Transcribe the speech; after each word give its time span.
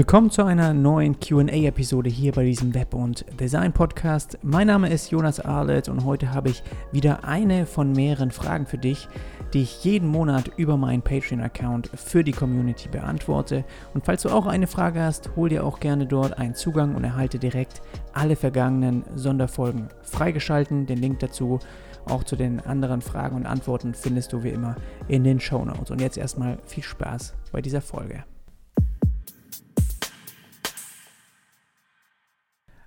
Willkommen 0.00 0.30
zu 0.30 0.44
einer 0.44 0.72
neuen 0.72 1.20
QA-Episode 1.20 2.08
hier 2.08 2.32
bei 2.32 2.46
diesem 2.46 2.74
Web- 2.74 2.94
und 2.94 3.26
Design-Podcast. 3.38 4.38
Mein 4.40 4.68
Name 4.68 4.88
ist 4.88 5.10
Jonas 5.10 5.40
Arlet 5.40 5.90
und 5.90 6.06
heute 6.06 6.32
habe 6.32 6.48
ich 6.48 6.62
wieder 6.90 7.24
eine 7.24 7.66
von 7.66 7.92
mehreren 7.92 8.30
Fragen 8.30 8.64
für 8.64 8.78
dich, 8.78 9.08
die 9.52 9.60
ich 9.60 9.84
jeden 9.84 10.08
Monat 10.08 10.52
über 10.56 10.78
meinen 10.78 11.02
Patreon-Account 11.02 11.90
für 11.94 12.24
die 12.24 12.32
Community 12.32 12.88
beantworte. 12.88 13.62
Und 13.92 14.06
falls 14.06 14.22
du 14.22 14.30
auch 14.30 14.46
eine 14.46 14.66
Frage 14.66 15.02
hast, 15.02 15.36
hol 15.36 15.50
dir 15.50 15.66
auch 15.66 15.80
gerne 15.80 16.06
dort 16.06 16.38
einen 16.38 16.54
Zugang 16.54 16.94
und 16.94 17.04
erhalte 17.04 17.38
direkt 17.38 17.82
alle 18.14 18.36
vergangenen 18.36 19.04
Sonderfolgen 19.16 19.88
freigeschalten. 20.00 20.86
Den 20.86 20.96
Link 20.96 21.18
dazu 21.18 21.58
auch 22.06 22.24
zu 22.24 22.36
den 22.36 22.60
anderen 22.60 23.02
Fragen 23.02 23.36
und 23.36 23.44
Antworten 23.44 23.92
findest 23.92 24.32
du 24.32 24.42
wie 24.44 24.48
immer 24.48 24.76
in 25.08 25.24
den 25.24 25.40
Show 25.40 25.62
Notes. 25.62 25.90
Und 25.90 26.00
jetzt 26.00 26.16
erstmal 26.16 26.56
viel 26.64 26.84
Spaß 26.84 27.34
bei 27.52 27.60
dieser 27.60 27.82
Folge. 27.82 28.24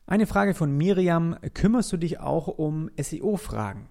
Eine 0.05 0.27
Frage 0.27 0.53
von 0.53 0.75
Miriam, 0.75 1.37
kümmerst 1.53 1.93
du 1.93 1.97
dich 1.97 2.19
auch 2.19 2.49
um 2.49 2.89
SEO-Fragen? 2.97 3.87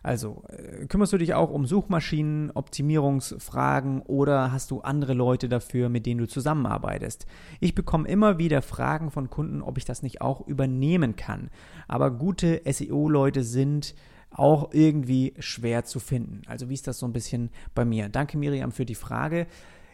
Also, 0.00 0.44
äh, 0.48 0.86
kümmerst 0.86 1.12
du 1.12 1.18
dich 1.18 1.34
auch 1.34 1.50
um 1.50 1.66
Suchmaschinenoptimierungsfragen 1.66 4.02
oder 4.02 4.52
hast 4.52 4.70
du 4.70 4.82
andere 4.82 5.12
Leute 5.12 5.48
dafür, 5.48 5.88
mit 5.88 6.06
denen 6.06 6.20
du 6.20 6.28
zusammenarbeitest? 6.28 7.26
Ich 7.58 7.74
bekomme 7.74 8.06
immer 8.08 8.38
wieder 8.38 8.62
Fragen 8.62 9.10
von 9.10 9.28
Kunden, 9.28 9.60
ob 9.60 9.76
ich 9.76 9.84
das 9.84 10.04
nicht 10.04 10.20
auch 10.20 10.46
übernehmen 10.46 11.16
kann. 11.16 11.50
Aber 11.88 12.12
gute 12.12 12.62
SEO-Leute 12.64 13.42
sind 13.42 13.96
auch 14.30 14.72
irgendwie 14.72 15.34
schwer 15.40 15.84
zu 15.84 15.98
finden. 15.98 16.42
Also 16.46 16.68
wie 16.68 16.74
ist 16.74 16.86
das 16.86 17.00
so 17.00 17.06
ein 17.06 17.12
bisschen 17.12 17.50
bei 17.74 17.84
mir? 17.84 18.08
Danke 18.08 18.38
Miriam 18.38 18.70
für 18.70 18.86
die 18.86 18.94
Frage. 18.94 19.48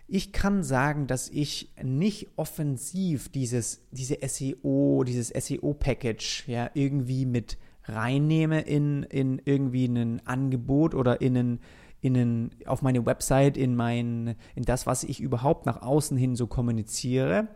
Ich 0.08 0.32
kann 0.32 0.62
sagen, 0.62 1.06
dass 1.06 1.28
ich 1.28 1.72
nicht 1.82 2.28
offensiv 2.36 3.28
dieses, 3.28 3.80
diese 3.90 4.18
SEO, 4.26 5.02
dieses 5.04 5.28
SEO-Package 5.28 6.44
ja 6.46 6.70
irgendwie 6.74 7.26
mit 7.26 7.58
reinnehme 7.84 8.60
in, 8.60 9.02
in 9.04 9.40
irgendwie 9.44 9.86
ein 9.86 10.24
Angebot 10.26 10.94
oder 10.94 11.20
in 11.20 11.36
einen 11.36 11.60
in 12.02 12.16
einen, 12.16 12.50
auf 12.66 12.82
meine 12.82 13.04
Website, 13.04 13.56
in 13.56 13.74
mein, 13.74 14.36
in 14.54 14.62
das, 14.64 14.86
was 14.86 15.02
ich 15.02 15.20
überhaupt 15.20 15.66
nach 15.66 15.82
außen 15.82 16.16
hin 16.16 16.36
so 16.36 16.46
kommuniziere. 16.46 17.48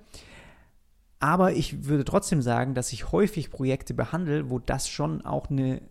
Aber 1.20 1.52
ich 1.52 1.84
würde 1.84 2.04
trotzdem 2.04 2.40
sagen, 2.42 2.74
dass 2.74 2.92
ich 2.92 3.12
häufig 3.12 3.50
Projekte 3.50 3.94
behandle, 3.94 4.50
wo 4.50 4.58
das 4.58 4.88
schon 4.88 5.24
auch 5.24 5.50
eine 5.50 5.82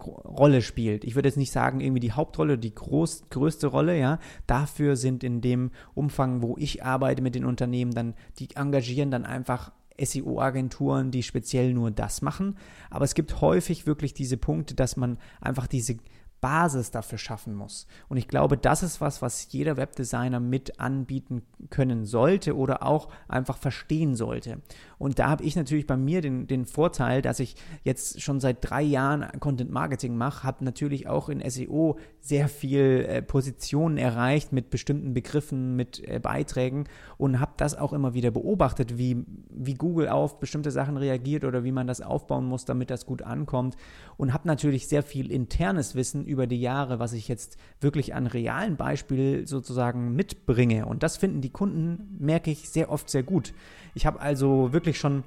Rolle 0.00 0.62
spielt. 0.62 1.04
Ich 1.04 1.14
würde 1.14 1.28
jetzt 1.28 1.36
nicht 1.36 1.52
sagen, 1.52 1.80
irgendwie 1.80 2.00
die 2.00 2.12
Hauptrolle, 2.12 2.58
die 2.58 2.74
groß, 2.74 3.28
größte 3.30 3.66
Rolle, 3.66 3.98
ja. 3.98 4.18
Dafür 4.46 4.96
sind 4.96 5.24
in 5.24 5.40
dem 5.40 5.70
Umfang, 5.94 6.42
wo 6.42 6.56
ich 6.58 6.84
arbeite 6.84 7.22
mit 7.22 7.34
den 7.34 7.44
Unternehmen, 7.44 7.92
dann, 7.92 8.14
die 8.38 8.48
engagieren 8.54 9.10
dann 9.10 9.24
einfach 9.24 9.72
SEO-Agenturen, 10.00 11.10
die 11.10 11.22
speziell 11.22 11.72
nur 11.72 11.90
das 11.90 12.22
machen. 12.22 12.56
Aber 12.90 13.04
es 13.04 13.14
gibt 13.14 13.40
häufig 13.40 13.86
wirklich 13.86 14.14
diese 14.14 14.36
Punkte, 14.36 14.74
dass 14.74 14.96
man 14.96 15.18
einfach 15.40 15.66
diese 15.66 15.96
Basis 16.44 16.90
dafür 16.90 17.16
schaffen 17.16 17.54
muss. 17.54 17.86
Und 18.10 18.18
ich 18.18 18.28
glaube, 18.28 18.58
das 18.58 18.82
ist 18.82 19.00
was, 19.00 19.22
was 19.22 19.50
jeder 19.50 19.78
Webdesigner 19.78 20.40
mit 20.40 20.78
anbieten 20.78 21.40
können 21.70 22.04
sollte 22.04 22.54
oder 22.54 22.82
auch 22.82 23.08
einfach 23.28 23.56
verstehen 23.56 24.14
sollte. 24.14 24.60
Und 24.98 25.18
da 25.18 25.30
habe 25.30 25.42
ich 25.42 25.56
natürlich 25.56 25.86
bei 25.86 25.96
mir 25.96 26.20
den, 26.20 26.46
den 26.46 26.66
Vorteil, 26.66 27.22
dass 27.22 27.40
ich 27.40 27.56
jetzt 27.82 28.20
schon 28.20 28.40
seit 28.40 28.58
drei 28.60 28.82
Jahren 28.82 29.26
Content 29.40 29.70
Marketing 29.70 30.16
mache, 30.16 30.44
habe 30.44 30.64
natürlich 30.64 31.08
auch 31.08 31.30
in 31.30 31.42
SEO 31.48 31.98
sehr 32.20 32.48
viel 32.48 33.06
äh, 33.08 33.22
Positionen 33.22 33.96
erreicht 33.96 34.52
mit 34.52 34.68
bestimmten 34.68 35.14
Begriffen, 35.14 35.76
mit 35.76 36.06
äh, 36.06 36.20
Beiträgen 36.20 36.84
und 37.16 37.40
habe 37.40 37.52
das 37.56 37.74
auch 37.74 37.94
immer 37.94 38.12
wieder 38.12 38.30
beobachtet, 38.30 38.98
wie, 38.98 39.24
wie 39.48 39.74
Google 39.74 40.08
auf 40.08 40.40
bestimmte 40.40 40.70
Sachen 40.70 40.98
reagiert 40.98 41.44
oder 41.44 41.64
wie 41.64 41.72
man 41.72 41.86
das 41.86 42.02
aufbauen 42.02 42.44
muss, 42.44 42.66
damit 42.66 42.90
das 42.90 43.06
gut 43.06 43.22
ankommt. 43.22 43.76
Und 44.18 44.32
habe 44.32 44.46
natürlich 44.46 44.88
sehr 44.88 45.02
viel 45.02 45.30
internes 45.30 45.94
Wissen 45.94 46.24
über 46.24 46.33
die 46.46 46.60
Jahre, 46.60 46.98
was 46.98 47.12
ich 47.12 47.28
jetzt 47.28 47.56
wirklich 47.80 48.14
an 48.14 48.26
realen 48.26 48.76
Beispielen 48.76 49.46
sozusagen 49.46 50.14
mitbringe. 50.14 50.86
Und 50.86 51.02
das 51.02 51.16
finden 51.16 51.40
die 51.40 51.50
Kunden, 51.50 52.16
merke 52.18 52.50
ich, 52.50 52.68
sehr 52.68 52.90
oft 52.90 53.08
sehr 53.08 53.22
gut. 53.22 53.54
Ich 53.94 54.06
habe 54.06 54.20
also 54.20 54.72
wirklich 54.72 54.98
schon 54.98 55.24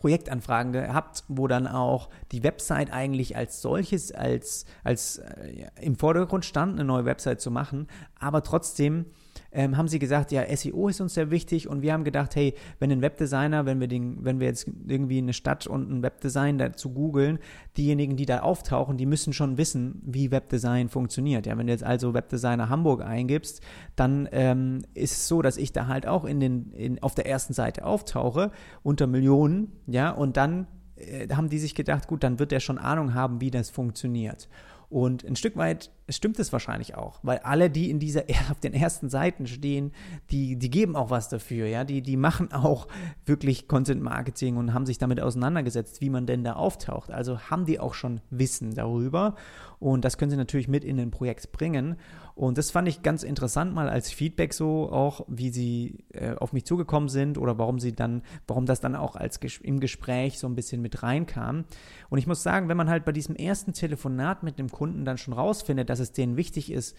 Projektanfragen 0.00 0.72
gehabt, 0.72 1.24
wo 1.28 1.46
dann 1.46 1.66
auch 1.66 2.08
die 2.32 2.42
Website 2.42 2.90
eigentlich 2.90 3.36
als 3.36 3.60
solches, 3.60 4.12
als, 4.12 4.64
als 4.82 5.18
äh, 5.18 5.66
im 5.80 5.96
Vordergrund 5.96 6.46
stand, 6.46 6.72
eine 6.72 6.84
neue 6.84 7.04
Website 7.04 7.42
zu 7.42 7.50
machen, 7.50 7.86
aber 8.18 8.42
trotzdem 8.42 9.04
ähm, 9.52 9.76
haben 9.76 9.88
sie 9.88 9.98
gesagt, 9.98 10.32
ja, 10.32 10.44
SEO 10.56 10.88
ist 10.88 11.00
uns 11.00 11.14
sehr 11.14 11.30
wichtig 11.30 11.68
und 11.68 11.82
wir 11.82 11.92
haben 11.92 12.04
gedacht, 12.04 12.36
hey, 12.36 12.54
wenn 12.78 12.92
ein 12.92 13.02
Webdesigner, 13.02 13.66
wenn 13.66 13.80
wir, 13.80 13.88
den, 13.88 14.24
wenn 14.24 14.38
wir 14.38 14.46
jetzt 14.46 14.70
irgendwie 14.86 15.18
eine 15.18 15.32
Stadt 15.32 15.66
und 15.66 15.90
ein 15.90 16.02
Webdesign 16.02 16.58
dazu 16.58 16.90
googeln, 16.92 17.38
diejenigen, 17.76 18.16
die 18.16 18.26
da 18.26 18.40
auftauchen, 18.40 18.96
die 18.96 19.06
müssen 19.06 19.32
schon 19.32 19.58
wissen, 19.58 20.00
wie 20.04 20.30
Webdesign 20.30 20.88
funktioniert. 20.88 21.46
Ja, 21.46 21.58
wenn 21.58 21.66
du 21.66 21.72
jetzt 21.72 21.84
also 21.84 22.14
Webdesigner 22.14 22.68
Hamburg 22.68 23.02
eingibst, 23.02 23.60
dann 23.96 24.28
ähm, 24.32 24.82
ist 24.94 25.12
es 25.12 25.28
so, 25.28 25.42
dass 25.42 25.56
ich 25.56 25.72
da 25.72 25.88
halt 25.88 26.06
auch 26.06 26.24
in 26.24 26.38
den, 26.40 26.72
in, 26.72 27.02
auf 27.02 27.14
der 27.14 27.26
ersten 27.26 27.52
Seite 27.52 27.84
auftauche, 27.84 28.52
unter 28.82 29.06
Millionen, 29.06 29.72
ja, 29.90 30.10
und 30.10 30.36
dann 30.36 30.66
äh, 30.96 31.28
haben 31.28 31.48
die 31.48 31.58
sich 31.58 31.74
gedacht, 31.74 32.08
gut, 32.08 32.22
dann 32.22 32.38
wird 32.38 32.52
er 32.52 32.60
schon 32.60 32.78
Ahnung 32.78 33.14
haben, 33.14 33.40
wie 33.40 33.50
das 33.50 33.70
funktioniert. 33.70 34.48
Und 34.90 35.24
ein 35.24 35.36
Stück 35.36 35.56
weit 35.56 35.92
stimmt 36.08 36.40
es 36.40 36.52
wahrscheinlich 36.52 36.96
auch, 36.96 37.20
weil 37.22 37.38
alle, 37.38 37.70
die 37.70 37.90
in 37.90 38.00
dieser 38.00 38.24
auf 38.50 38.58
den 38.58 38.74
ersten 38.74 39.08
Seiten 39.08 39.46
stehen, 39.46 39.92
die, 40.32 40.56
die 40.56 40.68
geben 40.68 40.96
auch 40.96 41.10
was 41.10 41.28
dafür, 41.28 41.68
ja, 41.68 41.84
die, 41.84 42.02
die 42.02 42.16
machen 42.16 42.52
auch 42.52 42.88
wirklich 43.24 43.68
Content 43.68 44.02
Marketing 44.02 44.56
und 44.56 44.74
haben 44.74 44.86
sich 44.86 44.98
damit 44.98 45.20
auseinandergesetzt, 45.20 46.00
wie 46.00 46.10
man 46.10 46.26
denn 46.26 46.42
da 46.42 46.54
auftaucht. 46.54 47.12
Also 47.12 47.38
haben 47.38 47.66
die 47.66 47.78
auch 47.78 47.94
schon 47.94 48.20
Wissen 48.30 48.74
darüber 48.74 49.36
und 49.78 50.04
das 50.04 50.18
können 50.18 50.32
sie 50.32 50.36
natürlich 50.36 50.66
mit 50.66 50.84
in 50.84 50.98
ein 50.98 51.12
Projekt 51.12 51.52
bringen. 51.52 51.96
Und 52.40 52.56
das 52.56 52.70
fand 52.70 52.88
ich 52.88 53.02
ganz 53.02 53.22
interessant 53.22 53.74
mal 53.74 53.90
als 53.90 54.10
Feedback 54.10 54.54
so 54.54 54.90
auch, 54.90 55.26
wie 55.28 55.50
sie 55.50 55.98
äh, 56.14 56.34
auf 56.36 56.54
mich 56.54 56.64
zugekommen 56.64 57.10
sind 57.10 57.36
oder 57.36 57.58
warum 57.58 57.78
sie 57.78 57.92
dann, 57.92 58.22
warum 58.46 58.64
das 58.64 58.80
dann 58.80 58.96
auch 58.96 59.14
als 59.14 59.36
im 59.60 59.78
Gespräch 59.78 60.38
so 60.38 60.46
ein 60.46 60.54
bisschen 60.54 60.80
mit 60.80 61.02
reinkam. 61.02 61.66
Und 62.08 62.16
ich 62.16 62.26
muss 62.26 62.42
sagen, 62.42 62.70
wenn 62.70 62.78
man 62.78 62.88
halt 62.88 63.04
bei 63.04 63.12
diesem 63.12 63.36
ersten 63.36 63.74
Telefonat 63.74 64.42
mit 64.42 64.58
dem 64.58 64.70
Kunden 64.70 65.04
dann 65.04 65.18
schon 65.18 65.34
rausfindet, 65.34 65.90
dass 65.90 66.00
es 66.00 66.12
denen 66.12 66.38
wichtig 66.38 66.72
ist, 66.72 66.96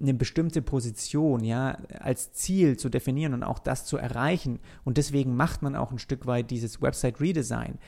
eine 0.00 0.14
bestimmte 0.14 0.62
Position 0.62 1.44
ja 1.44 1.78
als 2.00 2.32
Ziel 2.32 2.76
zu 2.76 2.88
definieren 2.88 3.34
und 3.34 3.44
auch 3.44 3.60
das 3.60 3.84
zu 3.84 3.98
erreichen 3.98 4.58
und 4.84 4.96
deswegen 4.98 5.36
macht 5.36 5.62
man 5.62 5.76
auch 5.76 5.92
ein 5.92 6.00
Stück 6.00 6.26
weit 6.26 6.50
dieses 6.50 6.82
Website 6.82 7.20
Redesign 7.20 7.78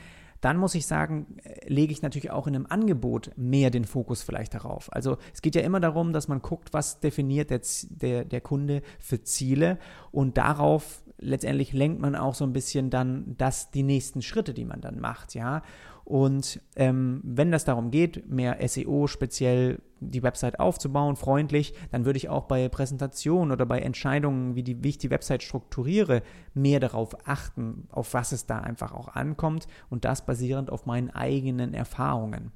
dann 0.41 0.57
muss 0.57 0.75
ich 0.75 0.87
sagen, 0.87 1.39
äh, 1.43 1.73
lege 1.73 1.93
ich 1.93 2.03
natürlich 2.03 2.31
auch 2.31 2.47
in 2.47 2.55
einem 2.55 2.67
Angebot 2.69 3.33
mehr 3.37 3.71
den 3.71 3.85
Fokus 3.85 4.23
vielleicht 4.23 4.55
darauf. 4.55 4.93
Also 4.93 5.17
es 5.33 5.43
geht 5.43 5.55
ja 5.55 5.63
immer 5.63 5.81
darum, 5.81 6.13
dass 6.13 6.29
man 6.29 6.43
guckt, 6.43 6.73
was 6.73 7.01
definiert 7.01 7.51
der, 7.51 7.61
der, 7.91 8.25
der 8.25 8.41
Kunde 8.41 8.83
für 8.99 9.23
Ziele 9.23 9.79
und 10.11 10.39
darauf 10.39 11.03
letztendlich 11.21 11.73
lenkt 11.73 12.01
man 12.01 12.15
auch 12.15 12.35
so 12.35 12.45
ein 12.45 12.53
bisschen 12.53 12.91
dann 12.91 13.35
das, 13.39 13.71
die 13.71 13.83
nächsten 13.83 14.23
Schritte, 14.23 14.55
die 14.55 14.65
man 14.65 14.81
dann 14.81 15.01
macht, 15.01 15.35
ja. 15.35 15.63
Und 16.09 16.63
ähm, 16.75 17.21
wenn 17.23 17.53
das 17.53 17.67
darum 17.67 17.91
geht, 17.91 18.31
mehr 18.31 18.67
SEO 18.67 19.09
speziell 19.09 19.83
die 20.01 20.23
Website 20.23 20.59
aufzubauen, 20.59 21.17
freundlich, 21.17 21.75
dann 21.91 22.07
würde 22.07 22.17
ich 22.17 22.31
auch 22.31 22.45
bei 22.45 22.71
Präsentationen 22.71 23.53
oder 23.53 23.67
bei 23.67 23.81
Entscheidungen, 23.81 24.55
wie, 24.55 24.63
die, 24.63 24.83
wie 24.83 24.89
ich 24.89 24.97
die 24.97 25.11
Website 25.11 25.43
strukturiere, 25.43 26.23
mehr 26.55 26.81
darauf 26.81 27.29
achten, 27.29 27.89
auf 27.91 28.15
was 28.15 28.33
es 28.33 28.47
da 28.47 28.59
einfach 28.61 28.93
auch 28.93 29.09
ankommt 29.09 29.67
und 29.91 30.07
das 30.07 30.25
basierend 30.25 30.71
auf 30.71 30.87
meinen 30.87 31.11
eigenen 31.11 31.75
Erfahrungen. 31.75 32.53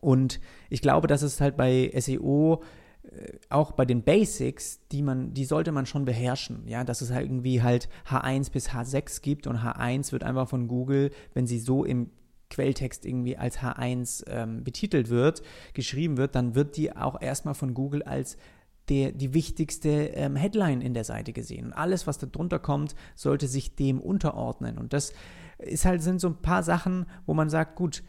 Und 0.00 0.40
ich 0.70 0.80
glaube, 0.80 1.08
dass 1.08 1.20
es 1.20 1.42
halt 1.42 1.58
bei 1.58 1.92
SEO 1.94 2.62
äh, 3.02 3.32
auch 3.50 3.72
bei 3.72 3.84
den 3.84 4.02
Basics, 4.02 4.80
die 4.92 5.02
man, 5.02 5.34
die 5.34 5.44
sollte 5.44 5.72
man 5.72 5.84
schon 5.84 6.06
beherrschen, 6.06 6.66
ja, 6.66 6.84
dass 6.84 7.02
es 7.02 7.10
halt 7.10 7.26
irgendwie 7.26 7.62
halt 7.62 7.90
H1 8.08 8.50
bis 8.50 8.70
H6 8.70 9.20
gibt 9.20 9.46
und 9.46 9.58
H1 9.58 10.12
wird 10.12 10.24
einfach 10.24 10.48
von 10.48 10.68
Google, 10.68 11.10
wenn 11.34 11.46
sie 11.46 11.58
so 11.58 11.84
im 11.84 12.08
Quelltext 12.50 13.04
irgendwie 13.04 13.36
als 13.36 13.58
H1 13.58 14.24
ähm, 14.28 14.64
betitelt 14.64 15.08
wird, 15.08 15.42
geschrieben 15.74 16.16
wird, 16.16 16.34
dann 16.34 16.54
wird 16.54 16.76
die 16.76 16.96
auch 16.96 17.20
erstmal 17.20 17.54
von 17.54 17.74
Google 17.74 18.02
als 18.02 18.36
der, 18.88 19.12
die 19.12 19.34
wichtigste 19.34 19.88
ähm, 19.88 20.36
Headline 20.36 20.80
in 20.80 20.94
der 20.94 21.04
Seite 21.04 21.32
gesehen. 21.32 21.66
Und 21.66 21.72
alles, 21.72 22.06
was 22.06 22.18
da 22.18 22.26
drunter 22.26 22.58
kommt, 22.58 22.94
sollte 23.14 23.48
sich 23.48 23.74
dem 23.74 24.00
unterordnen. 24.00 24.78
Und 24.78 24.92
das 24.92 25.12
ist 25.58 25.84
halt, 25.84 26.02
sind 26.02 26.20
so 26.20 26.28
ein 26.28 26.42
paar 26.42 26.62
Sachen, 26.62 27.06
wo 27.26 27.34
man 27.34 27.50
sagt, 27.50 27.76
gut, 27.76 28.02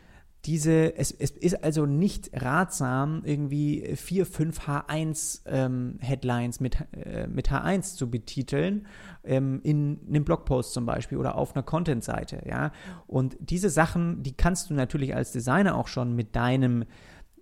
diese, 0.45 0.95
es, 0.95 1.11
es 1.11 1.31
ist 1.31 1.63
also 1.63 1.85
nicht 1.85 2.29
ratsam, 2.33 3.21
irgendwie 3.25 3.95
vier, 3.95 4.25
fünf 4.25 4.67
H1-Headlines 4.67 6.57
ähm, 6.57 6.63
mit, 6.63 6.77
äh, 6.93 7.27
mit 7.27 7.51
H1 7.51 7.95
zu 7.95 8.09
betiteln, 8.09 8.87
ähm, 9.23 9.59
in 9.63 9.99
einem 10.07 10.23
Blogpost 10.23 10.73
zum 10.73 10.85
Beispiel 10.85 11.17
oder 11.17 11.35
auf 11.35 11.55
einer 11.55 11.63
Content-Seite, 11.63 12.43
ja. 12.47 12.71
Und 13.07 13.35
diese 13.39 13.69
Sachen, 13.69 14.23
die 14.23 14.33
kannst 14.33 14.69
du 14.69 14.73
natürlich 14.73 15.15
als 15.15 15.31
Designer 15.31 15.75
auch 15.75 15.87
schon 15.87 16.15
mit 16.15 16.35
deinem 16.35 16.85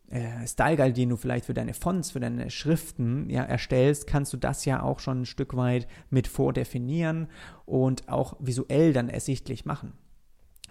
äh, 0.09 0.47
Style 0.47 0.77
Guide, 0.77 0.93
den 0.93 1.09
du 1.09 1.17
vielleicht 1.17 1.45
für 1.45 1.53
deine 1.53 1.73
Fonts, 1.73 2.11
für 2.11 2.19
deine 2.19 2.49
Schriften 2.49 3.29
ja, 3.29 3.43
erstellst, 3.43 4.07
kannst 4.07 4.33
du 4.33 4.37
das 4.37 4.65
ja 4.65 4.81
auch 4.81 4.99
schon 4.99 5.21
ein 5.21 5.25
Stück 5.25 5.55
weit 5.55 5.87
mit 6.09 6.27
vordefinieren 6.27 7.27
und 7.65 8.07
auch 8.09 8.35
visuell 8.39 8.93
dann 8.93 9.09
ersichtlich 9.09 9.65
machen. 9.65 9.93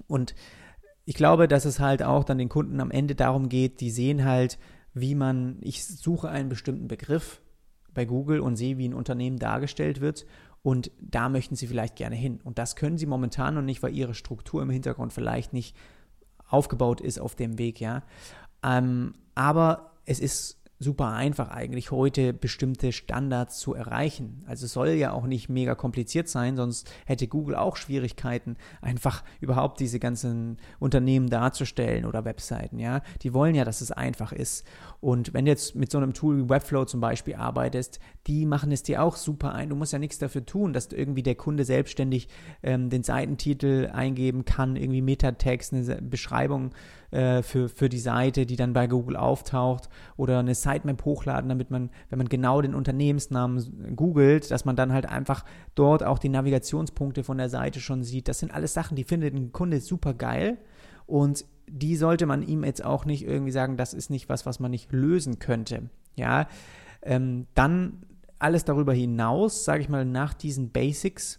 Und 0.08 0.34
ich 1.04 1.14
glaube, 1.14 1.48
dass 1.48 1.64
es 1.64 1.80
halt 1.80 2.02
auch 2.02 2.24
dann 2.24 2.38
den 2.38 2.48
Kunden 2.48 2.80
am 2.80 2.90
Ende 2.90 3.14
darum 3.14 3.48
geht, 3.48 3.80
die 3.80 3.90
sehen 3.90 4.24
halt, 4.24 4.58
wie 4.94 5.14
man, 5.14 5.58
ich 5.60 5.84
suche 5.84 6.28
einen 6.28 6.48
bestimmten 6.48 6.88
Begriff 6.88 7.40
bei 7.92 8.04
Google 8.04 8.40
und 8.40 8.56
sehe, 8.56 8.78
wie 8.78 8.88
ein 8.88 8.94
Unternehmen 8.94 9.38
dargestellt 9.38 10.00
wird 10.00 10.26
und 10.62 10.90
da 10.98 11.28
möchten 11.28 11.56
sie 11.56 11.66
vielleicht 11.66 11.94
gerne 11.94 12.16
hin. 12.16 12.40
Und 12.42 12.58
das 12.58 12.74
können 12.74 12.96
sie 12.96 13.04
momentan 13.04 13.54
noch 13.54 13.62
nicht, 13.62 13.82
weil 13.82 13.94
ihre 13.94 14.14
Struktur 14.14 14.62
im 14.62 14.70
Hintergrund 14.70 15.12
vielleicht 15.12 15.52
nicht 15.52 15.76
aufgebaut 16.48 17.02
ist 17.02 17.20
auf 17.20 17.34
dem 17.34 17.58
Weg, 17.58 17.80
ja. 17.80 18.02
Ähm, 18.62 19.12
aber 19.34 19.92
es 20.06 20.20
ist 20.20 20.63
super 20.84 21.08
einfach 21.08 21.48
eigentlich 21.48 21.90
heute 21.90 22.32
bestimmte 22.32 22.92
Standards 22.92 23.58
zu 23.58 23.74
erreichen. 23.74 24.44
Also 24.46 24.66
soll 24.66 24.90
ja 24.90 25.12
auch 25.12 25.26
nicht 25.26 25.48
mega 25.48 25.74
kompliziert 25.74 26.28
sein, 26.28 26.56
sonst 26.56 26.90
hätte 27.06 27.26
Google 27.26 27.56
auch 27.56 27.76
Schwierigkeiten, 27.76 28.56
einfach 28.80 29.24
überhaupt 29.40 29.80
diese 29.80 29.98
ganzen 29.98 30.58
Unternehmen 30.78 31.28
darzustellen 31.28 32.04
oder 32.04 32.24
Webseiten, 32.24 32.78
ja. 32.78 33.00
Die 33.22 33.34
wollen 33.34 33.54
ja, 33.54 33.64
dass 33.64 33.80
es 33.80 33.90
einfach 33.90 34.32
ist. 34.32 34.64
Und 35.00 35.34
wenn 35.34 35.46
du 35.46 35.50
jetzt 35.50 35.74
mit 35.74 35.90
so 35.90 35.98
einem 35.98 36.12
Tool 36.12 36.38
wie 36.38 36.48
Webflow 36.48 36.84
zum 36.84 37.00
Beispiel 37.00 37.34
arbeitest, 37.34 37.98
die 38.26 38.46
machen 38.46 38.70
es 38.72 38.82
dir 38.82 39.02
auch 39.02 39.16
super 39.16 39.54
ein. 39.54 39.70
Du 39.70 39.76
musst 39.76 39.92
ja 39.92 39.98
nichts 39.98 40.18
dafür 40.18 40.46
tun, 40.46 40.72
dass 40.72 40.92
irgendwie 40.92 41.22
der 41.22 41.34
Kunde 41.34 41.64
selbstständig 41.64 42.28
ähm, 42.62 42.90
den 42.90 43.02
Seitentitel 43.02 43.90
eingeben 43.92 44.44
kann, 44.44 44.76
irgendwie 44.76 45.02
Metatext, 45.02 45.72
eine 45.72 46.00
Beschreibung 46.02 46.70
äh, 47.14 47.42
für, 47.42 47.68
für 47.68 47.88
die 47.88 48.00
Seite, 48.00 48.44
die 48.44 48.56
dann 48.56 48.72
bei 48.72 48.88
Google 48.88 49.16
auftaucht 49.16 49.88
oder 50.16 50.40
eine 50.40 50.54
Sitemap 50.54 51.04
hochladen, 51.04 51.48
damit 51.48 51.70
man, 51.70 51.90
wenn 52.10 52.18
man 52.18 52.28
genau 52.28 52.60
den 52.60 52.74
Unternehmensnamen 52.74 53.94
googelt, 53.94 54.50
dass 54.50 54.64
man 54.64 54.74
dann 54.74 54.92
halt 54.92 55.06
einfach 55.06 55.44
dort 55.76 56.02
auch 56.02 56.18
die 56.18 56.28
Navigationspunkte 56.28 57.22
von 57.22 57.38
der 57.38 57.48
Seite 57.48 57.78
schon 57.78 58.02
sieht. 58.02 58.26
Das 58.26 58.40
sind 58.40 58.52
alles 58.52 58.74
Sachen, 58.74 58.96
die 58.96 59.04
findet 59.04 59.32
ein 59.32 59.52
Kunde 59.52 59.80
super 59.80 60.12
geil 60.12 60.58
und 61.06 61.44
die 61.68 61.94
sollte 61.94 62.26
man 62.26 62.42
ihm 62.42 62.64
jetzt 62.64 62.84
auch 62.84 63.04
nicht 63.04 63.24
irgendwie 63.24 63.52
sagen, 63.52 63.76
das 63.76 63.94
ist 63.94 64.10
nicht 64.10 64.28
was, 64.28 64.44
was 64.44 64.58
man 64.58 64.72
nicht 64.72 64.92
lösen 64.92 65.38
könnte. 65.38 65.90
Ja, 66.16 66.48
ähm, 67.02 67.46
dann 67.54 68.06
alles 68.40 68.64
darüber 68.64 68.92
hinaus, 68.92 69.64
sage 69.64 69.82
ich 69.82 69.88
mal, 69.88 70.04
nach 70.04 70.34
diesen 70.34 70.70
Basics, 70.70 71.38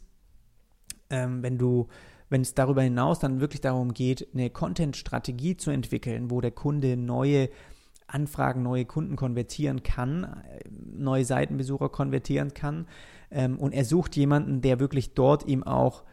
ähm, 1.09 1.43
wenn 1.43 1.57
du 1.57 1.87
wenn 2.29 2.41
es 2.41 2.53
darüber 2.53 2.81
hinaus 2.81 3.19
dann 3.19 3.39
wirklich 3.39 3.61
darum 3.61 3.93
geht, 3.93 4.27
eine 4.33 4.49
Content-Strategie 4.49 5.57
zu 5.57 5.71
entwickeln, 5.71 6.31
wo 6.31 6.41
der 6.41 6.51
Kunde 6.51 6.97
neue 6.97 7.49
Anfragen, 8.07 8.61
neue 8.63 8.85
Kunden 8.85 9.15
konvertieren 9.15 9.83
kann, 9.83 10.43
neue 10.69 11.25
Seitenbesucher 11.25 11.89
konvertieren 11.89 12.53
kann 12.53 12.87
ähm, 13.31 13.57
und 13.57 13.73
er 13.73 13.85
sucht 13.85 14.15
jemanden, 14.15 14.61
der 14.61 14.79
wirklich 14.79 15.13
dort 15.13 15.45
ihm 15.47 15.63
auch 15.63 16.03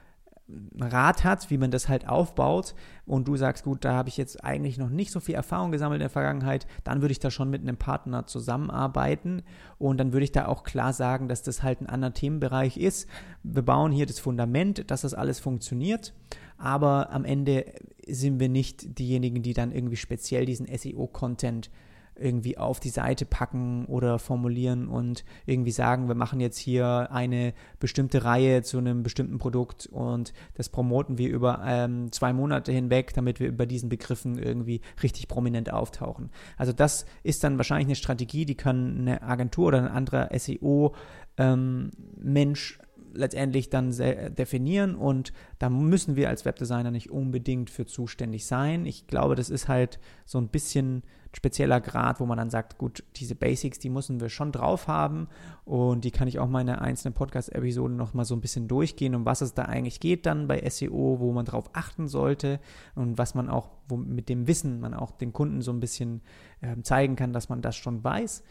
Rat 0.79 1.25
hat, 1.25 1.51
wie 1.51 1.59
man 1.59 1.71
das 1.71 1.89
halt 1.89 2.09
aufbaut 2.09 2.75
und 3.07 3.29
du 3.29 3.37
sagst, 3.37 3.65
gut, 3.65 3.85
da 3.85 3.93
habe 3.95 4.09
ich 4.09 4.17
jetzt 4.17 4.45
eigentlich 4.45 4.79
noch 4.79 4.89
nicht 4.89 5.11
so 5.11 5.21
viel 5.21 5.35
Erfahrung 5.35 5.73
gesammelt 5.73 5.99
in 5.99 6.05
der 6.05 6.11
Vergangenheit, 6.11 6.67
dann 6.85 7.03
würde 7.03 7.13
ich 7.13 7.19
da 7.19 7.31
schon 7.31 7.51
mit 7.51 7.63
einem 7.63 7.77
Partner 7.77 8.27
zusammenarbeiten 8.27 9.43
und 9.79 9.99
dann 9.99 10.13
würde 10.13 10.25
ich 10.25 10.33
da 10.33 10.47
auch 10.47 10.65
klar 10.65 10.93
sagen, 10.93 11.29
dass 11.29 11.43
das 11.43 11.63
halt 11.63 11.81
ein 11.81 11.87
anderer 11.87 12.15
Themenbereich 12.15 12.77
ist. 12.77 13.09
Wir 13.43 13.63
bauen 13.63 13.93
hier 13.93 14.07
das 14.07 14.19
Fundament, 14.19 14.91
dass 14.91 15.03
das 15.03 15.15
alles 15.15 15.41
funktioniert, 15.41 16.15
aber 16.59 17.11
am 17.11 17.25
Ende 17.25 17.67
sind 18.07 18.41
wir 18.41 18.49
nicht 18.49 18.99
diejenigen, 18.99 19.43
die 19.43 19.55
dann 19.55 19.73
irgendwie 19.73 19.97
speziell 19.97 20.47
diesen 20.47 20.67
SEO-Content 20.67 21.71
irgendwie 22.17 22.59
auf 22.59 22.81
die 22.81 22.91
Seite 22.91 23.25
packen 23.25 23.87
oder 23.87 24.19
formulieren 24.19 24.89
und 24.89 25.25
irgendwie 25.47 25.71
sagen, 25.71 26.09
wir 26.09 26.15
machen 26.15 26.41
jetzt 26.41 26.59
hier 26.59 27.09
eine 27.11 27.55
bestimmte 27.79 28.25
Reihe 28.25 28.63
zu 28.63 28.79
einem 28.79 29.03
bestimmten 29.03 29.39
Produkt 29.39 29.87
und 29.87 30.33
das 30.55 30.69
promoten 30.69 31.19
wir 31.19 31.29
über 31.29 31.63
ähm, 31.65 32.13
zwei 32.13 32.33
Monate 32.33 32.73
hinweg, 32.73 33.13
damit 33.15 33.41
wir 33.41 33.49
über 33.49 33.67
diesen 33.67 33.89
Begriffen 33.89 34.39
irgendwie 34.39 34.81
richtig 35.03 35.29
prominent 35.29 35.73
auftauchen. 35.73 36.31
Also 36.57 36.73
das 36.73 37.07
ist 37.23 37.45
dann 37.45 37.57
wahrscheinlich 37.57 37.89
eine 37.89 37.97
Strategie, 37.97 38.45
die 38.45 38.57
kann 38.57 38.99
eine 38.99 39.23
Agentur 39.23 39.69
oder 39.69 39.79
ein 39.79 39.89
anderer 39.89 40.29
SEO 40.39 40.95
ähm, 41.39 41.91
Mensch 42.17 42.79
letztendlich 43.15 43.71
dann 43.71 43.91
definieren 43.91 44.95
und 44.95 45.33
da 45.59 45.71
müssen 45.71 46.17
wir 46.17 46.29
als 46.29 46.45
Webdesigner 46.45 46.91
nicht 46.91 47.11
unbedingt 47.11 47.71
für 47.71 47.87
zuständig 47.87 48.47
sein. 48.47 48.87
Ich 48.87 49.07
glaube, 49.07 49.35
das 49.35 49.51
ist 49.51 49.69
halt 49.69 49.99
so 50.25 50.39
ein 50.39 50.49
bisschen 50.49 51.03
spezieller 51.35 51.81
Grad, 51.81 52.21
wo 52.21 52.27
man 52.27 52.37
dann 52.37 52.51
sagt, 52.51 52.79
gut, 52.79 53.05
diese 53.17 53.35
Basics, 53.35 53.79
die 53.79 53.89
müssen 53.89 54.21
wir 54.21 54.29
schon 54.29 54.53
drauf 54.53 54.87
haben 54.87 55.29
und 55.65 56.05
die 56.05 56.11
kann 56.11 56.29
ich 56.29 56.39
auch 56.39 56.49
mal 56.49 56.61
in 56.61 56.67
der 56.67 56.83
einzelnen 56.83 57.15
Podcast-Episode 57.15 57.95
nochmal 57.95 58.25
so 58.25 58.35
ein 58.35 58.41
bisschen 58.41 58.69
durchgehen, 58.69 59.15
um 59.15 59.25
was 59.25 59.41
es 59.41 59.55
da 59.55 59.63
eigentlich 59.63 60.01
geht 60.01 60.27
dann 60.27 60.47
bei 60.47 60.69
SEO, 60.69 61.21
wo 61.21 61.33
man 61.33 61.47
drauf 61.47 61.71
achten 61.73 62.07
sollte 62.07 62.61
und 62.95 63.17
was 63.17 63.35
man 63.35 63.49
auch, 63.49 63.71
wo 63.89 63.97
mit 63.97 64.29
dem 64.29 64.47
Wissen 64.47 64.81
man 64.81 64.95
auch 64.95 65.13
den 65.13 65.33
Kunden 65.33 65.63
so 65.63 65.73
ein 65.73 65.81
bisschen 65.81 66.21
äh, 66.61 66.81
zeigen 66.83 67.17
kann, 67.17 67.33
dass 67.33 67.49
man 67.49 67.63
das 67.63 67.77
schon 67.77 68.05
weiß. 68.05 68.43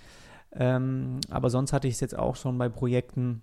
Ähm, 0.53 1.19
aber 1.29 1.49
sonst 1.49 1.73
hatte 1.73 1.87
ich 1.87 1.95
es 1.95 1.99
jetzt 1.99 2.17
auch 2.17 2.35
schon 2.35 2.57
bei 2.57 2.67
Projekten, 2.67 3.41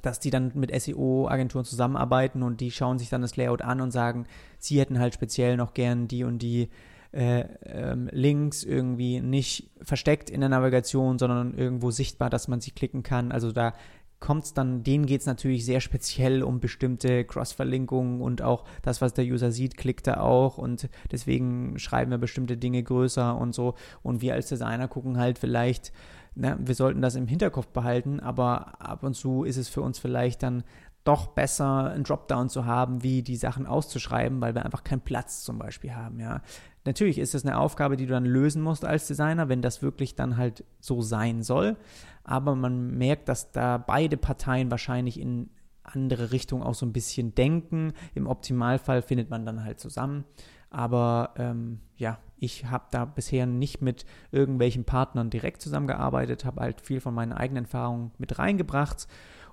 dass 0.00 0.20
die 0.20 0.30
dann 0.30 0.52
mit 0.54 0.72
SEO-Agenturen 0.80 1.64
zusammenarbeiten 1.64 2.42
und 2.42 2.60
die 2.60 2.70
schauen 2.70 2.98
sich 2.98 3.08
dann 3.08 3.22
das 3.22 3.36
Layout 3.36 3.62
an 3.62 3.80
und 3.80 3.90
sagen, 3.90 4.26
sie 4.58 4.80
hätten 4.80 4.98
halt 4.98 5.14
speziell 5.14 5.56
noch 5.56 5.74
gern 5.74 6.08
die 6.08 6.24
und 6.24 6.38
die 6.38 6.70
äh, 7.12 7.44
ähm, 7.66 8.08
Links 8.10 8.64
irgendwie 8.64 9.20
nicht 9.20 9.70
versteckt 9.82 10.30
in 10.30 10.40
der 10.40 10.48
Navigation, 10.48 11.18
sondern 11.18 11.54
irgendwo 11.54 11.90
sichtbar, 11.90 12.30
dass 12.30 12.48
man 12.48 12.60
sie 12.60 12.70
klicken 12.70 13.02
kann. 13.02 13.32
Also 13.32 13.52
da 13.52 13.74
kommt 14.22 14.44
es 14.44 14.54
dann, 14.54 14.84
denen 14.84 15.04
geht 15.04 15.20
es 15.20 15.26
natürlich 15.26 15.66
sehr 15.66 15.80
speziell 15.80 16.42
um 16.42 16.60
bestimmte 16.60 17.24
Cross-Verlinkungen 17.24 18.22
und 18.22 18.40
auch 18.40 18.64
das, 18.80 19.00
was 19.02 19.12
der 19.12 19.24
User 19.24 19.50
sieht, 19.50 19.76
klickt 19.76 20.06
er 20.06 20.22
auch 20.22 20.56
und 20.56 20.88
deswegen 21.10 21.78
schreiben 21.78 22.12
wir 22.12 22.18
bestimmte 22.18 22.56
Dinge 22.56 22.82
größer 22.82 23.36
und 23.36 23.52
so. 23.52 23.74
Und 24.02 24.22
wir 24.22 24.34
als 24.34 24.48
Designer 24.48 24.86
gucken 24.86 25.18
halt 25.18 25.38
vielleicht, 25.38 25.92
na, 26.36 26.56
wir 26.58 26.74
sollten 26.74 27.02
das 27.02 27.16
im 27.16 27.26
Hinterkopf 27.26 27.66
behalten, 27.68 28.20
aber 28.20 28.80
ab 28.80 29.02
und 29.02 29.14
zu 29.14 29.42
ist 29.42 29.56
es 29.56 29.68
für 29.68 29.82
uns 29.82 29.98
vielleicht 29.98 30.42
dann 30.42 30.62
doch 31.04 31.26
besser, 31.26 31.90
einen 31.90 32.04
Dropdown 32.04 32.48
zu 32.48 32.64
haben, 32.64 33.02
wie 33.02 33.22
die 33.22 33.36
Sachen 33.36 33.66
auszuschreiben, 33.66 34.40
weil 34.40 34.54
wir 34.54 34.64
einfach 34.64 34.84
keinen 34.84 35.00
Platz 35.00 35.42
zum 35.42 35.58
Beispiel 35.58 35.94
haben, 35.94 36.20
ja. 36.20 36.42
Natürlich 36.84 37.18
ist 37.18 37.34
das 37.34 37.44
eine 37.44 37.58
Aufgabe, 37.58 37.96
die 37.96 38.06
du 38.06 38.12
dann 38.12 38.24
lösen 38.24 38.62
musst 38.62 38.84
als 38.84 39.06
Designer, 39.06 39.48
wenn 39.48 39.62
das 39.62 39.82
wirklich 39.82 40.16
dann 40.16 40.36
halt 40.36 40.64
so 40.80 41.00
sein 41.00 41.42
soll. 41.42 41.76
Aber 42.24 42.54
man 42.54 42.96
merkt, 42.98 43.28
dass 43.28 43.52
da 43.52 43.78
beide 43.78 44.16
Parteien 44.16 44.70
wahrscheinlich 44.70 45.20
in 45.20 45.50
andere 45.84 46.32
Richtungen 46.32 46.62
auch 46.62 46.74
so 46.74 46.86
ein 46.86 46.92
bisschen 46.92 47.34
denken. 47.34 47.92
Im 48.14 48.26
Optimalfall 48.26 49.02
findet 49.02 49.30
man 49.30 49.46
dann 49.46 49.64
halt 49.64 49.80
zusammen. 49.80 50.24
Aber 50.70 51.34
ähm, 51.36 51.80
ja, 51.96 52.18
ich 52.38 52.66
habe 52.66 52.86
da 52.90 53.04
bisher 53.04 53.46
nicht 53.46 53.82
mit 53.82 54.06
irgendwelchen 54.30 54.84
Partnern 54.84 55.30
direkt 55.30 55.60
zusammengearbeitet, 55.60 56.44
habe 56.44 56.62
halt 56.62 56.80
viel 56.80 57.00
von 57.00 57.14
meinen 57.14 57.32
eigenen 57.32 57.64
Erfahrungen 57.64 58.12
mit 58.18 58.38
reingebracht. 58.38 59.06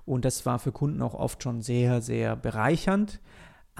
Und 0.06 0.24
das 0.24 0.46
war 0.46 0.58
für 0.58 0.72
Kunden 0.72 1.02
auch 1.02 1.14
oft 1.14 1.42
schon 1.42 1.60
sehr, 1.60 2.00
sehr 2.00 2.36
bereichernd. 2.36 3.20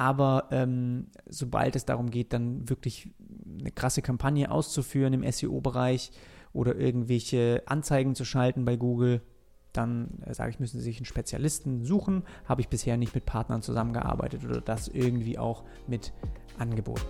Aber 0.00 0.48
ähm, 0.50 1.08
sobald 1.28 1.76
es 1.76 1.84
darum 1.84 2.08
geht, 2.08 2.32
dann 2.32 2.70
wirklich 2.70 3.10
eine 3.60 3.70
krasse 3.70 4.00
Kampagne 4.00 4.50
auszuführen 4.50 5.12
im 5.12 5.30
SEO-Bereich 5.30 6.10
oder 6.54 6.74
irgendwelche 6.74 7.62
Anzeigen 7.66 8.14
zu 8.14 8.24
schalten 8.24 8.64
bei 8.64 8.76
Google, 8.76 9.20
dann 9.74 10.22
äh, 10.24 10.32
sage 10.32 10.52
ich, 10.52 10.58
müssen 10.58 10.78
Sie 10.78 10.84
sich 10.84 10.96
einen 10.96 11.04
Spezialisten 11.04 11.84
suchen. 11.84 12.22
Habe 12.46 12.62
ich 12.62 12.68
bisher 12.68 12.96
nicht 12.96 13.14
mit 13.14 13.26
Partnern 13.26 13.60
zusammengearbeitet 13.60 14.42
oder 14.42 14.62
das 14.62 14.88
irgendwie 14.88 15.38
auch 15.38 15.64
mit 15.86 16.14
angeboten. 16.56 17.04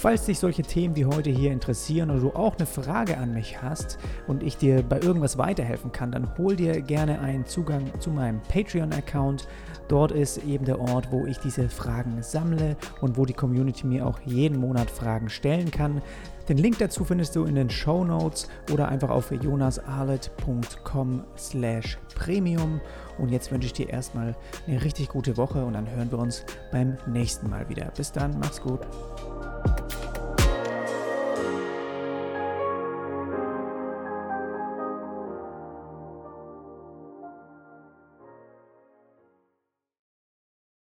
Falls 0.00 0.24
dich 0.24 0.38
solche 0.38 0.62
Themen 0.62 0.96
wie 0.96 1.04
heute 1.04 1.28
hier 1.28 1.52
interessieren 1.52 2.10
oder 2.10 2.20
du 2.20 2.30
auch 2.30 2.56
eine 2.56 2.64
Frage 2.64 3.18
an 3.18 3.34
mich 3.34 3.60
hast 3.60 3.98
und 4.26 4.42
ich 4.42 4.56
dir 4.56 4.82
bei 4.82 4.98
irgendwas 4.98 5.36
weiterhelfen 5.36 5.92
kann, 5.92 6.10
dann 6.10 6.38
hol 6.38 6.56
dir 6.56 6.80
gerne 6.80 7.20
einen 7.20 7.44
Zugang 7.44 7.92
zu 8.00 8.08
meinem 8.08 8.40
Patreon-Account. 8.44 9.46
Dort 9.88 10.12
ist 10.12 10.42
eben 10.44 10.64
der 10.64 10.80
Ort, 10.80 11.12
wo 11.12 11.26
ich 11.26 11.36
diese 11.36 11.68
Fragen 11.68 12.22
sammle 12.22 12.78
und 13.02 13.18
wo 13.18 13.26
die 13.26 13.34
Community 13.34 13.86
mir 13.86 14.06
auch 14.06 14.18
jeden 14.24 14.58
Monat 14.58 14.90
Fragen 14.90 15.28
stellen 15.28 15.70
kann. 15.70 16.00
Den 16.48 16.56
Link 16.56 16.78
dazu 16.78 17.04
findest 17.04 17.36
du 17.36 17.44
in 17.44 17.56
den 17.56 17.68
Show 17.68 18.02
Notes 18.02 18.48
oder 18.72 18.88
einfach 18.88 19.10
auf 19.10 19.30
jonasarlet.com 19.30 21.24
slash 21.36 21.98
premium. 22.14 22.80
Und 23.18 23.28
jetzt 23.28 23.52
wünsche 23.52 23.66
ich 23.66 23.74
dir 23.74 23.90
erstmal 23.90 24.34
eine 24.66 24.82
richtig 24.82 25.10
gute 25.10 25.36
Woche 25.36 25.62
und 25.62 25.74
dann 25.74 25.90
hören 25.90 26.10
wir 26.10 26.18
uns 26.18 26.46
beim 26.72 26.96
nächsten 27.06 27.50
Mal 27.50 27.68
wieder. 27.68 27.92
Bis 27.94 28.12
dann, 28.12 28.38
mach's 28.40 28.62
gut. 28.62 28.80